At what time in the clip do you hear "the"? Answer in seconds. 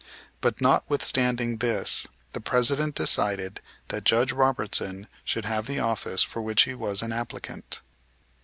2.33-2.41, 5.67-5.77